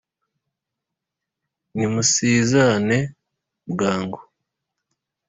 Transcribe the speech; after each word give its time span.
nimusizane 1.75 2.97
bwangu 3.73 4.19